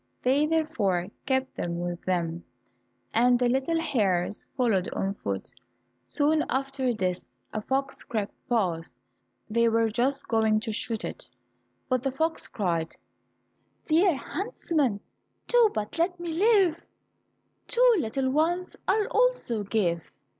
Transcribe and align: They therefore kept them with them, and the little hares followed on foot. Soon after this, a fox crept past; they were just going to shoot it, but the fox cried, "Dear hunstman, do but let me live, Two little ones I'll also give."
They 0.23 0.47
therefore 0.47 1.09
kept 1.27 1.53
them 1.55 1.79
with 1.79 2.01
them, 2.05 2.43
and 3.13 3.37
the 3.37 3.47
little 3.47 3.79
hares 3.79 4.47
followed 4.57 4.89
on 4.93 5.13
foot. 5.13 5.51
Soon 6.07 6.43
after 6.49 6.91
this, 6.91 7.29
a 7.53 7.61
fox 7.61 8.03
crept 8.03 8.33
past; 8.49 8.95
they 9.47 9.69
were 9.69 9.91
just 9.91 10.27
going 10.27 10.59
to 10.61 10.71
shoot 10.71 11.05
it, 11.05 11.29
but 11.87 12.01
the 12.01 12.11
fox 12.11 12.47
cried, 12.47 12.95
"Dear 13.85 14.15
hunstman, 14.15 15.01
do 15.45 15.69
but 15.71 15.99
let 15.99 16.19
me 16.19 16.33
live, 16.33 16.81
Two 17.67 17.93
little 17.99 18.31
ones 18.31 18.75
I'll 18.87 19.05
also 19.11 19.61
give." 19.63 20.01